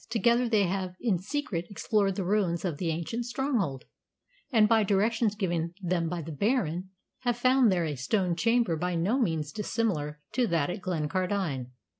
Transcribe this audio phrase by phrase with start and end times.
[0.09, 3.85] Together they have in secret explored the ruins of the ancient stronghold,
[4.51, 6.89] and, by directions given them by the Baron,
[7.19, 11.67] have found there a stone chamber by no means dissimilar to that at Glencardine.